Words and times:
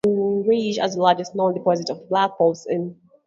Lightning 0.03 0.47
Ridge 0.47 0.77
has 0.79 0.95
the 0.95 1.01
largest 1.03 1.35
known 1.35 1.53
deposits 1.53 1.91
of 1.91 2.09
black 2.09 2.31
opals 2.31 2.65
in 2.67 2.79
the 2.79 2.85
world. 2.85 2.97